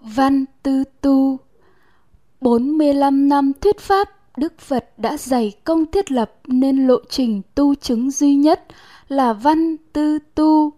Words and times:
Văn 0.00 0.44
Tư 0.62 0.84
Tu 1.00 1.38
45 2.40 3.28
năm 3.28 3.52
thuyết 3.60 3.78
pháp, 3.78 4.08
Đức 4.36 4.58
Phật 4.58 4.98
đã 4.98 5.16
dày 5.16 5.52
công 5.64 5.86
thiết 5.86 6.12
lập 6.12 6.32
nên 6.46 6.86
lộ 6.86 6.96
trình 7.08 7.42
tu 7.54 7.74
chứng 7.74 8.10
duy 8.10 8.34
nhất 8.34 8.66
là 9.08 9.32
văn 9.32 9.76
tư 9.92 10.18
tu. 10.34 10.72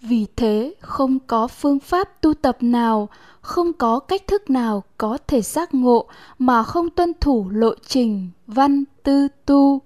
Vì 0.00 0.26
thế, 0.36 0.74
không 0.80 1.18
có 1.26 1.48
phương 1.48 1.78
pháp 1.78 2.20
tu 2.20 2.34
tập 2.34 2.56
nào, 2.60 3.08
không 3.40 3.72
có 3.72 3.98
cách 3.98 4.26
thức 4.26 4.50
nào 4.50 4.82
có 4.98 5.18
thể 5.26 5.42
giác 5.42 5.74
ngộ 5.74 6.06
mà 6.38 6.62
không 6.62 6.90
tuân 6.90 7.12
thủ 7.20 7.46
lộ 7.50 7.74
trình 7.86 8.30
văn 8.46 8.84
tư 9.02 9.28
tu. 9.46 9.80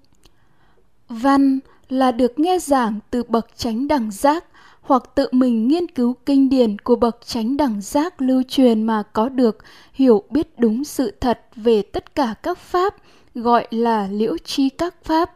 Văn 1.09 1.59
là 1.89 2.11
được 2.11 2.39
nghe 2.39 2.59
giảng 2.59 2.99
từ 3.09 3.23
bậc 3.23 3.57
chánh 3.57 3.87
đẳng 3.87 4.11
giác 4.11 4.45
hoặc 4.81 5.03
tự 5.15 5.27
mình 5.31 5.67
nghiên 5.67 5.87
cứu 5.87 6.15
kinh 6.25 6.49
điển 6.49 6.79
của 6.79 6.95
bậc 6.95 7.17
chánh 7.25 7.57
đẳng 7.57 7.81
giác 7.81 8.21
lưu 8.21 8.43
truyền 8.47 8.83
mà 8.83 9.03
có 9.13 9.29
được, 9.29 9.57
hiểu 9.93 10.23
biết 10.29 10.59
đúng 10.59 10.83
sự 10.83 11.11
thật 11.11 11.41
về 11.55 11.81
tất 11.81 12.15
cả 12.15 12.35
các 12.43 12.57
pháp, 12.57 12.95
gọi 13.35 13.67
là 13.71 14.07
liễu 14.11 14.37
chi 14.37 14.69
các 14.69 14.95
pháp. 15.03 15.31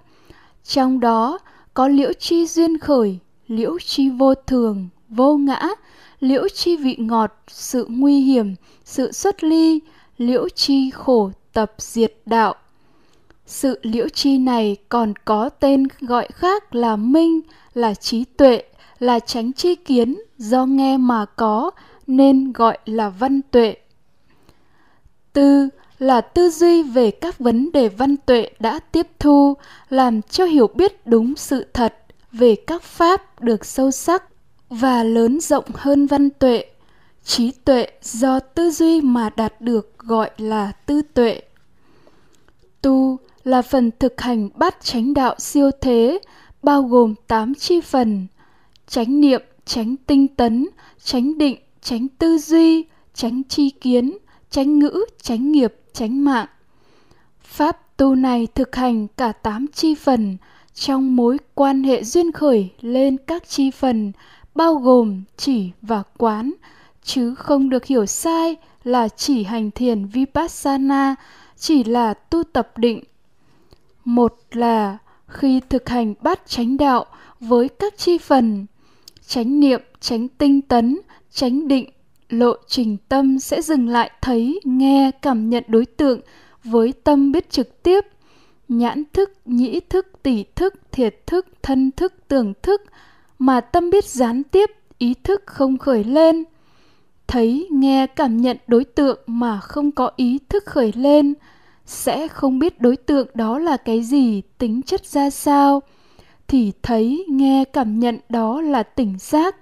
Trong 0.64 1.00
đó, 1.00 1.40
có 1.74 1.88
liễu 1.88 2.14
chi 2.14 2.48
duyên 2.48 2.78
khởi, 2.78 3.20
liễu 3.48 3.80
chi 3.80 4.10
vô 4.10 4.36
thường, 4.36 4.88
vô 5.10 5.38
ngã, 5.38 5.68
liễu 6.20 6.48
chi 6.56 6.78
vị 6.78 6.96
ngọt, 7.00 7.32
sự 7.48 7.86
nguy 7.90 8.20
hiểm, 8.20 8.56
sự 8.86 9.12
xuất 9.12 9.44
ly, 9.44 9.80
liễu 10.18 10.50
chi 10.50 10.90
khổ 10.90 11.32
tập 11.54 11.74
diệt 11.78 12.14
đạo. 12.26 12.56
Sự 13.46 13.80
liễu 13.82 14.10
chi 14.10 14.38
này 14.38 14.78
còn 14.90 15.14
có 15.26 15.50
tên 15.50 15.88
gọi 16.02 16.28
khác 16.34 16.76
là 16.76 16.96
minh, 16.96 17.42
là 17.74 17.94
trí 17.94 18.26
tuệ 18.26 18.64
là 19.00 19.20
tránh 19.20 19.54
chi 19.54 19.76
kiến 19.76 20.22
do 20.38 20.66
nghe 20.66 20.98
mà 20.98 21.26
có 21.26 21.72
nên 22.08 22.52
gọi 22.52 22.78
là 22.86 23.10
văn 23.10 23.42
tuệ. 23.52 23.76
Tư 25.34 25.70
là 26.00 26.22
tư 26.22 26.50
duy 26.50 26.84
về 26.84 27.12
các 27.12 27.40
vấn 27.40 27.72
đề 27.72 27.90
văn 27.90 28.18
tuệ 28.18 28.50
đã 28.60 28.80
tiếp 28.80 29.08
thu, 29.20 29.54
làm 29.90 30.22
cho 30.22 30.46
hiểu 30.46 30.68
biết 30.68 31.08
đúng 31.08 31.36
sự 31.36 31.66
thật 31.74 31.96
về 32.32 32.56
các 32.56 32.84
pháp 32.84 33.42
được 33.42 33.66
sâu 33.66 33.92
sắc 33.92 34.24
và 34.70 35.04
lớn 35.04 35.40
rộng 35.40 35.66
hơn 35.74 36.06
văn 36.08 36.30
tuệ. 36.30 36.66
Trí 37.24 37.52
tuệ 37.52 37.88
do 38.02 38.40
tư 38.40 38.72
duy 38.72 39.02
mà 39.02 39.30
đạt 39.30 39.62
được 39.62 40.00
gọi 40.00 40.30
là 40.38 40.72
tư 40.86 41.02
tuệ. 41.14 41.42
Tu 42.82 43.18
là 43.44 43.62
phần 43.62 43.92
thực 44.00 44.22
hành 44.22 44.50
bát 44.56 44.78
chánh 44.84 45.14
đạo 45.14 45.36
siêu 45.40 45.72
thế, 45.82 46.20
bao 46.64 46.82
gồm 46.82 47.16
8 47.28 47.56
chi 47.56 47.82
phần, 47.82 48.28
chánh 48.88 49.22
niệm 49.22 49.42
tránh 49.66 49.96
tinh 50.08 50.28
tấn 50.28 50.68
tránh 51.04 51.38
định 51.38 51.58
tránh 51.82 52.08
tư 52.08 52.38
duy 52.38 52.84
tránh 53.14 53.42
chi 53.44 53.70
kiến 53.70 54.18
tránh 54.56 54.80
ngữ 54.80 55.06
tránh 55.22 55.52
nghiệp 55.52 55.74
tránh 55.94 56.24
mạng. 56.24 56.48
Pháp 57.42 57.98
tu 57.98 58.16
này 58.16 58.48
thực 58.56 58.76
hành 58.76 59.08
cả 59.08 59.32
tám 59.32 59.68
chi 59.74 59.96
phần, 59.96 60.38
trong 60.74 61.16
mối 61.16 61.38
quan 61.54 61.84
hệ 61.84 62.04
duyên 62.04 62.32
khởi 62.32 62.70
lên 62.82 63.18
các 63.18 63.50
chi 63.50 63.72
phần, 63.72 64.12
bao 64.56 64.76
gồm 64.76 65.24
chỉ 65.38 65.70
và 65.82 66.04
quán, 66.18 66.54
chứ 67.04 67.36
không 67.36 67.70
được 67.70 67.86
hiểu 67.86 68.06
sai 68.06 68.56
là 68.84 69.08
chỉ 69.08 69.44
hành 69.44 69.72
thiền 69.72 70.06
vipassana, 70.06 71.16
chỉ 71.58 71.84
là 71.84 72.14
tu 72.14 72.44
tập 72.44 72.78
định. 72.78 73.04
Một 74.06 74.36
là 74.52 74.98
khi 75.28 75.62
thực 75.70 75.90
hành 75.90 76.14
bát 76.22 76.48
chánh 76.48 76.78
đạo 76.78 77.06
với 77.40 77.70
các 77.70 77.98
chi 77.98 78.18
phần 78.18 78.66
chánh 79.28 79.60
niệm 79.60 79.82
tránh 80.00 80.28
tinh 80.28 80.62
tấn 80.62 81.00
tránh 81.32 81.68
định, 81.68 81.90
lộ 82.30 82.54
trình 82.68 82.98
tâm 83.10 83.40
sẽ 83.40 83.62
dừng 83.62 83.88
lại 83.88 84.12
thấy, 84.22 84.60
nghe, 84.64 85.12
cảm 85.22 85.50
nhận 85.50 85.64
đối 85.68 85.86
tượng 85.86 86.22
với 86.64 86.94
tâm 87.04 87.32
biết 87.32 87.50
trực 87.50 87.84
tiếp. 87.84 88.06
Nhãn 88.68 89.04
thức, 89.14 89.32
nhĩ 89.46 89.80
thức, 89.80 90.08
tỷ 90.24 90.44
thức, 90.44 90.74
thiệt 90.92 91.28
thức, 91.28 91.48
thân 91.64 91.92
thức, 91.92 92.14
tưởng 92.28 92.54
thức 92.64 92.82
mà 93.40 93.62
tâm 93.62 93.90
biết 93.90 94.06
gián 94.06 94.44
tiếp, 94.44 94.72
ý 94.98 95.14
thức 95.24 95.44
không 95.46 95.78
khởi 95.78 96.04
lên. 96.04 96.44
Thấy, 97.28 97.68
nghe, 97.72 98.08
cảm 98.08 98.38
nhận 98.38 98.58
đối 98.68 98.84
tượng 98.84 99.20
mà 99.28 99.60
không 99.60 99.92
có 99.92 100.12
ý 100.16 100.40
thức 100.50 100.66
khởi 100.66 100.92
lên, 100.96 101.34
sẽ 101.86 102.28
không 102.28 102.60
biết 102.60 102.82
đối 102.82 102.98
tượng 102.98 103.28
đó 103.34 103.60
là 103.60 103.78
cái 103.78 104.04
gì, 104.04 104.42
tính 104.58 104.82
chất 104.82 105.06
ra 105.06 105.30
sao 105.30 105.82
thì 106.48 106.72
thấy 106.84 107.26
nghe 107.30 107.66
cảm 107.74 108.00
nhận 108.00 108.20
đó 108.30 108.62
là 108.62 108.84
tỉnh 108.84 109.16
giác. 109.20 109.56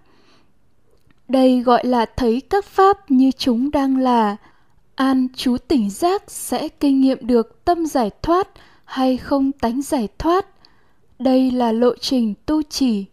Đây 1.28 1.62
gọi 1.62 1.86
là 1.86 2.06
thấy 2.06 2.42
các 2.50 2.66
pháp 2.66 3.12
như 3.12 3.32
chúng 3.32 3.72
đang 3.72 3.98
là. 3.98 4.36
An 4.96 5.28
chú 5.36 5.58
tỉnh 5.58 5.90
giác 5.90 6.24
sẽ 6.28 6.68
kinh 6.68 7.02
nghiệm 7.02 7.28
được 7.28 7.66
tâm 7.66 7.86
giải 7.86 8.10
thoát 8.22 8.48
hay 8.86 9.18
không 9.18 9.52
tánh 9.52 9.82
giải 9.82 10.08
thoát. 10.18 10.46
Đây 11.20 11.52
là 11.52 11.72
lộ 11.72 11.96
trình 12.02 12.34
tu 12.46 12.62
chỉ 12.64 13.06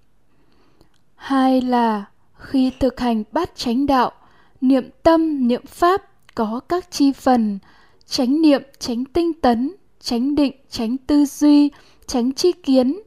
hai 1.17 1.61
là 1.61 2.05
khi 2.35 2.71
thực 2.81 3.01
hành 3.01 3.25
bát 3.33 3.51
chánh 3.57 3.87
đạo, 3.87 4.13
niệm 4.61 4.91
tâm, 5.03 5.49
niệm 5.49 5.67
pháp 5.67 6.03
có 6.35 6.61
các 6.69 6.91
chi 6.91 7.13
phần, 7.13 7.59
chánh 8.07 8.43
niệm 8.43 8.63
tránh 8.79 9.05
tinh 9.05 9.33
tấn 9.33 9.75
tránh 10.01 10.35
định 10.35 10.53
tránh 10.71 10.97
tư 10.97 11.25
duy 11.25 11.71
tránh 12.07 12.33
chi 12.33 12.53
kiến 12.53 13.01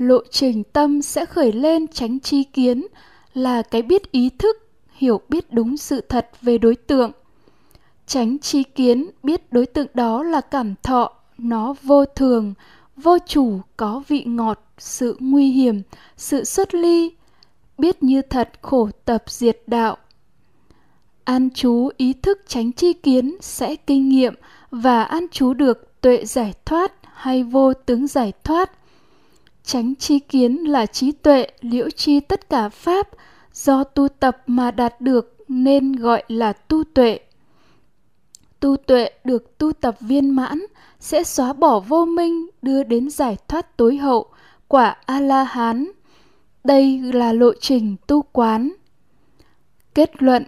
lộ 0.00 0.18
trình 0.30 0.64
tâm 0.64 1.02
sẽ 1.02 1.26
khởi 1.26 1.52
lên 1.52 1.88
tránh 1.88 2.20
chi 2.20 2.44
kiến 2.44 2.86
là 3.34 3.62
cái 3.62 3.82
biết 3.82 4.12
ý 4.12 4.30
thức, 4.30 4.56
hiểu 4.92 5.20
biết 5.28 5.52
đúng 5.52 5.76
sự 5.76 6.00
thật 6.00 6.30
về 6.42 6.58
đối 6.58 6.76
tượng. 6.76 7.12
Tránh 8.06 8.38
chi 8.38 8.62
kiến, 8.62 9.10
biết 9.22 9.52
đối 9.52 9.66
tượng 9.66 9.86
đó 9.94 10.22
là 10.22 10.40
cảm 10.40 10.74
thọ, 10.82 11.12
nó 11.38 11.74
vô 11.82 12.04
thường, 12.04 12.54
vô 12.96 13.18
chủ, 13.26 13.60
có 13.76 14.02
vị 14.08 14.24
ngọt, 14.24 14.60
sự 14.78 15.16
nguy 15.20 15.50
hiểm, 15.50 15.82
sự 16.16 16.44
xuất 16.44 16.74
ly, 16.74 17.12
biết 17.78 18.02
như 18.02 18.22
thật 18.22 18.50
khổ 18.62 18.88
tập 19.04 19.24
diệt 19.26 19.62
đạo. 19.66 19.96
An 21.24 21.48
chú 21.54 21.90
ý 21.96 22.12
thức 22.12 22.40
tránh 22.46 22.72
chi 22.72 22.92
kiến 22.92 23.36
sẽ 23.40 23.76
kinh 23.76 24.08
nghiệm 24.08 24.34
và 24.70 25.02
an 25.02 25.26
chú 25.32 25.54
được 25.54 26.00
tuệ 26.00 26.24
giải 26.24 26.54
thoát 26.64 26.92
hay 27.02 27.42
vô 27.42 27.72
tướng 27.74 28.06
giải 28.06 28.32
thoát. 28.44 28.79
Tránh 29.64 29.94
chi 29.94 30.18
kiến 30.18 30.56
là 30.56 30.86
trí 30.86 31.12
tuệ 31.12 31.46
liễu 31.60 31.90
chi 31.90 32.20
tất 32.20 32.48
cả 32.48 32.68
pháp 32.68 33.08
do 33.52 33.84
tu 33.84 34.08
tập 34.08 34.42
mà 34.46 34.70
đạt 34.70 35.00
được 35.00 35.36
nên 35.48 35.92
gọi 35.92 36.22
là 36.28 36.52
tu 36.52 36.84
tuệ. 36.84 37.20
Tu 38.60 38.76
tuệ 38.76 39.10
được 39.24 39.58
tu 39.58 39.72
tập 39.72 39.96
viên 40.00 40.30
mãn 40.30 40.60
sẽ 41.00 41.24
xóa 41.24 41.52
bỏ 41.52 41.80
vô 41.80 42.04
minh 42.04 42.46
đưa 42.62 42.82
đến 42.82 43.10
giải 43.10 43.36
thoát 43.48 43.76
tối 43.76 43.96
hậu, 43.96 44.26
quả 44.68 44.96
A-la-hán. 45.06 45.90
Đây 46.64 47.00
là 47.12 47.32
lộ 47.32 47.52
trình 47.60 47.96
tu 48.06 48.22
quán. 48.22 48.72
Kết 49.94 50.22
luận 50.22 50.44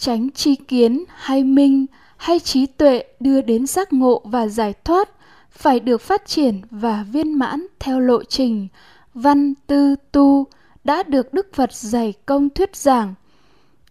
Tránh 0.00 0.30
chi 0.30 0.54
kiến 0.54 1.04
hay 1.08 1.44
minh 1.44 1.86
hay 2.16 2.38
trí 2.38 2.66
tuệ 2.66 3.04
đưa 3.20 3.40
đến 3.40 3.66
giác 3.66 3.92
ngộ 3.92 4.22
và 4.24 4.46
giải 4.46 4.74
thoát 4.84 5.08
phải 5.50 5.80
được 5.80 6.00
phát 6.00 6.26
triển 6.26 6.60
và 6.70 7.04
viên 7.12 7.38
mãn 7.38 7.66
theo 7.78 8.00
lộ 8.00 8.24
trình 8.24 8.68
văn 9.14 9.54
tư 9.66 9.96
tu 10.12 10.46
đã 10.84 11.02
được 11.02 11.34
Đức 11.34 11.54
Phật 11.54 11.72
dày 11.72 12.14
công 12.26 12.50
thuyết 12.50 12.76
giảng. 12.76 13.14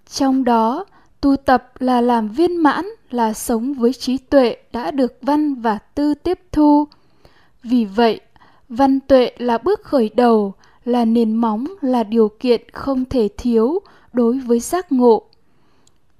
Trong 0.10 0.44
đó, 0.44 0.86
tu 1.22 1.36
tập 1.36 1.74
là 1.80 2.02
làm 2.02 2.28
viên 2.28 2.58
mãn 2.58 2.86
là 3.10 3.34
sống 3.34 3.74
với 3.74 3.94
trí 3.94 4.18
tuệ 4.18 4.58
đã 4.74 4.92
được 4.92 5.18
văn 5.22 5.56
và 5.56 5.78
tư 5.78 6.14
tiếp 6.14 6.40
thu. 6.52 6.88
Vì 7.64 7.86
vậy, 7.86 8.22
văn 8.70 9.00
tuệ 9.00 9.32
là 9.38 9.58
bước 9.58 9.84
khởi 9.84 10.10
đầu, 10.16 10.54
là 10.86 11.06
nền 11.06 11.36
móng, 11.36 11.68
là 11.82 12.04
điều 12.04 12.30
kiện 12.40 12.62
không 12.74 13.06
thể 13.06 13.30
thiếu 13.38 13.80
đối 14.14 14.40
với 14.40 14.60
giác 14.60 14.92
ngộ. 14.92 15.24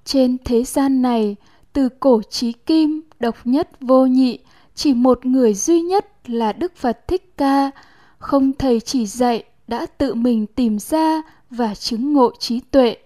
Trên 0.04 0.36
thế 0.44 0.64
gian 0.64 1.02
này, 1.02 1.36
từ 1.72 1.88
cổ 1.88 2.22
trí 2.22 2.52
kim, 2.52 3.00
độc 3.20 3.36
nhất 3.44 3.68
vô 3.80 4.06
nhị, 4.06 4.38
chỉ 4.82 4.94
một 4.94 5.26
người 5.26 5.54
duy 5.54 5.80
nhất 5.80 6.30
là 6.30 6.52
Đức 6.52 6.76
Phật 6.76 7.08
Thích 7.08 7.32
Ca, 7.36 7.70
không 8.18 8.52
thầy 8.52 8.80
chỉ 8.80 9.06
dạy 9.06 9.44
đã 9.68 9.86
tự 9.86 10.14
mình 10.14 10.46
tìm 10.46 10.78
ra 10.78 11.22
và 11.50 11.74
chứng 11.74 12.12
ngộ 12.12 12.32
trí 12.38 12.60
tuệ. 12.60 12.96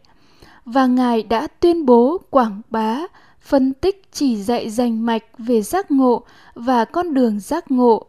Và 0.64 0.86
Ngài 0.86 1.22
đã 1.22 1.46
tuyên 1.46 1.86
bố 1.86 2.20
quảng 2.30 2.60
bá, 2.70 3.00
phân 3.40 3.72
tích 3.72 4.02
chỉ 4.12 4.36
dạy 4.36 4.70
rành 4.70 5.06
mạch 5.06 5.24
về 5.38 5.62
giác 5.62 5.90
ngộ 5.90 6.22
và 6.54 6.84
con 6.84 7.14
đường 7.14 7.40
giác 7.40 7.70
ngộ. 7.70 8.06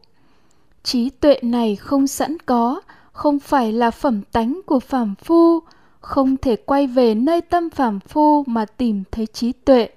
Trí 0.84 1.10
tuệ 1.10 1.40
này 1.42 1.76
không 1.76 2.08
sẵn 2.08 2.38
có, 2.46 2.82
không 3.12 3.40
phải 3.40 3.72
là 3.72 3.92
phẩm 3.92 4.22
tánh 4.32 4.62
của 4.66 4.80
phàm 4.80 5.16
phu, 5.16 5.60
không 6.00 6.38
thể 6.38 6.56
quay 6.56 6.88
về 6.88 7.16
nơi 7.16 7.42
tâm 7.42 7.70
phàm 7.70 8.00
phu 8.00 8.44
mà 8.48 8.66
tìm 8.66 9.04
thấy 9.12 9.26
trí 9.26 9.52
tuệ 9.52 9.90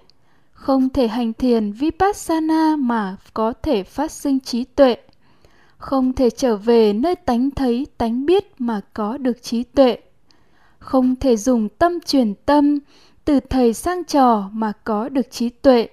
không 0.59 0.89
thể 0.89 1.09
hành 1.09 1.33
thiền 1.33 1.73
vipassana 1.73 2.77
mà 2.77 3.17
có 3.35 3.53
thể 3.53 3.83
phát 3.83 4.11
sinh 4.11 4.41
trí 4.41 4.65
tuệ. 4.65 4.97
Không 5.77 6.13
thể 6.13 6.31
trở 6.31 6.57
về 6.57 6.93
nơi 6.93 7.17
tánh 7.17 7.51
thấy, 7.51 7.87
tánh 7.99 8.27
biết 8.27 8.45
mà 8.59 8.81
có 8.93 9.17
được 9.19 9.43
trí 9.43 9.63
tuệ. 9.63 9.99
Không 10.79 11.17
thể 11.17 11.37
dùng 11.37 11.69
tâm 11.69 12.01
truyền 12.01 12.35
tâm 12.35 12.79
từ 13.25 13.41
thầy 13.41 13.75
sang 13.75 14.05
trò 14.05 14.51
mà 14.53 14.73
có 14.85 15.09
được 15.09 15.31
trí 15.31 15.49
tuệ. 15.49 15.89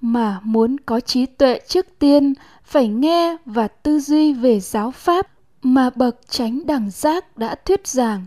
Mà 0.00 0.40
muốn 0.42 0.76
có 0.80 1.00
trí 1.00 1.26
tuệ 1.26 1.60
trước 1.68 1.86
tiên, 1.98 2.34
phải 2.64 2.88
nghe 2.88 3.36
và 3.44 3.68
tư 3.68 4.00
duy 4.00 4.32
về 4.32 4.60
giáo 4.60 4.90
pháp 4.90 5.26
mà 5.62 5.90
bậc 5.90 6.20
tránh 6.28 6.66
đẳng 6.66 6.90
giác 6.90 7.36
đã 7.36 7.54
thuyết 7.54 7.86
giảng. 7.86 8.26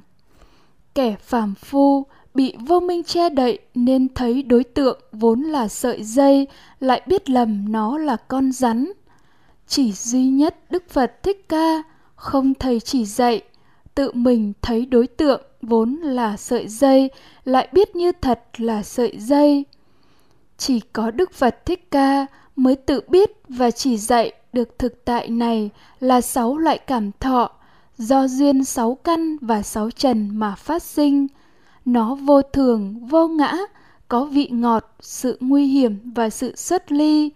Kẻ 0.95 1.15
phàm 1.15 1.55
phu 1.55 2.05
bị 2.39 2.53
vô 2.59 2.79
minh 2.79 3.03
che 3.03 3.29
đậy 3.29 3.59
nên 3.75 4.07
thấy 4.15 4.43
đối 4.43 4.63
tượng 4.63 4.99
vốn 5.11 5.41
là 5.41 5.67
sợi 5.67 6.03
dây, 6.03 6.47
lại 6.79 7.01
biết 7.05 7.29
lầm 7.29 7.71
nó 7.71 7.97
là 7.97 8.17
con 8.27 8.51
rắn. 8.51 8.91
Chỉ 9.67 9.91
duy 9.91 10.25
nhất 10.25 10.55
đức 10.69 10.89
phật 10.89 11.23
thích 11.23 11.49
ca 11.49 11.83
không 12.15 12.53
thầy 12.53 12.79
chỉ 12.79 13.05
dạy, 13.05 13.41
tự 13.95 14.11
mình 14.11 14.53
thấy 14.61 14.85
đối 14.85 15.07
tượng 15.07 15.41
vốn 15.61 15.95
là 15.95 16.37
sợi 16.37 16.67
dây, 16.67 17.09
lại 17.45 17.67
biết 17.71 17.95
như 17.95 18.11
thật 18.11 18.41
là 18.57 18.83
sợi 18.83 19.17
dây. 19.17 19.65
Chỉ 20.57 20.79
có 20.93 21.11
đức 21.11 21.33
phật 21.33 21.65
thích 21.65 21.91
ca 21.91 22.25
mới 22.55 22.75
tự 22.75 23.01
biết 23.07 23.31
và 23.49 23.71
chỉ 23.71 23.97
dạy 23.97 24.31
được 24.53 24.79
thực 24.79 25.05
tại 25.05 25.27
này 25.27 25.69
là 25.99 26.21
sáu 26.21 26.57
loại 26.57 26.77
cảm 26.77 27.11
thọ 27.19 27.51
do 27.97 28.27
duyên 28.27 28.63
sáu 28.63 28.95
căn 28.95 29.37
và 29.41 29.61
sáu 29.61 29.91
trần 29.91 30.29
mà 30.33 30.55
phát 30.55 30.83
sinh 30.83 31.27
nó 31.93 32.15
vô 32.15 32.41
thường, 32.41 33.07
vô 33.07 33.27
ngã, 33.27 33.57
có 34.07 34.25
vị 34.25 34.47
ngọt, 34.51 34.95
sự 34.99 35.37
nguy 35.39 35.65
hiểm 35.65 36.11
và 36.15 36.29
sự 36.29 36.55
xuất 36.55 36.91
ly. 36.91 37.31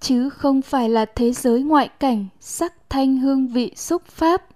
Chứ 0.00 0.30
không 0.30 0.62
phải 0.62 0.88
là 0.88 1.04
thế 1.04 1.32
giới 1.32 1.62
ngoại 1.62 1.88
cảnh, 1.88 2.26
sắc 2.40 2.90
thanh 2.90 3.16
hương 3.16 3.48
vị 3.48 3.72
xúc 3.76 4.06
pháp. 4.06 4.46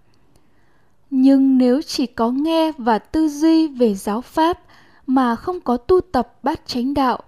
Nhưng 1.10 1.58
nếu 1.58 1.82
chỉ 1.82 2.06
có 2.06 2.30
nghe 2.30 2.72
và 2.72 2.98
tư 2.98 3.28
duy 3.28 3.68
về 3.68 3.94
giáo 3.94 4.20
pháp 4.20 4.58
mà 5.06 5.36
không 5.36 5.60
có 5.60 5.76
tu 5.76 6.00
tập 6.00 6.38
bát 6.42 6.66
chánh 6.66 6.94
đạo, 6.94 7.18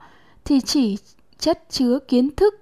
thì 0.44 0.60
chỉ 0.60 0.96
chất 1.38 1.64
chứa 1.70 1.98
kiến 2.08 2.30
thức, 2.36 2.54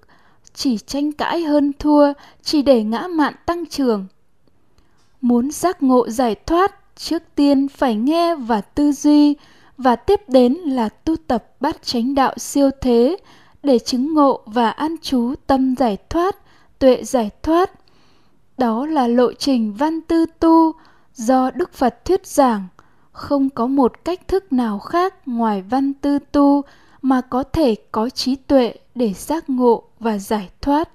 chỉ 0.53 0.77
tranh 0.77 1.11
cãi 1.11 1.41
hơn 1.41 1.71
thua, 1.79 2.13
chỉ 2.41 2.61
để 2.61 2.83
ngã 2.83 3.07
mạn 3.07 3.33
tăng 3.45 3.65
trưởng. 3.65 4.05
Muốn 5.21 5.51
giác 5.51 5.83
ngộ 5.83 6.09
giải 6.09 6.35
thoát 6.35 6.82
trước 6.95 7.23
tiên 7.35 7.67
phải 7.67 7.95
nghe 7.95 8.35
và 8.35 8.61
tư 8.61 8.91
duy, 8.91 9.35
và 9.77 9.95
tiếp 9.95 10.21
đến 10.29 10.53
là 10.53 10.89
tu 10.89 11.15
tập 11.15 11.45
bát 11.59 11.83
chánh 11.83 12.15
đạo 12.15 12.33
siêu 12.37 12.69
thế 12.81 13.17
để 13.63 13.79
chứng 13.79 14.13
ngộ 14.13 14.41
và 14.45 14.69
an 14.69 14.95
trú 15.01 15.33
tâm 15.47 15.75
giải 15.75 15.97
thoát, 16.09 16.35
tuệ 16.79 17.03
giải 17.03 17.29
thoát. 17.43 17.71
Đó 18.57 18.85
là 18.85 19.07
lộ 19.07 19.33
trình 19.33 19.73
văn 19.73 20.01
tư 20.01 20.25
tu 20.39 20.73
do 21.13 21.51
đức 21.51 21.73
phật 21.73 22.05
thuyết 22.05 22.27
giảng. 22.27 22.67
Không 23.11 23.49
có 23.49 23.67
một 23.67 24.05
cách 24.05 24.27
thức 24.27 24.53
nào 24.53 24.79
khác 24.79 25.27
ngoài 25.27 25.61
văn 25.61 25.93
tư 25.93 26.19
tu 26.31 26.61
mà 27.01 27.21
có 27.21 27.43
thể 27.43 27.75
có 27.91 28.09
trí 28.09 28.35
tuệ 28.35 28.75
để 28.95 29.13
giác 29.13 29.49
ngộ 29.49 29.83
và 29.99 30.17
giải 30.17 30.49
thoát. 30.61 30.89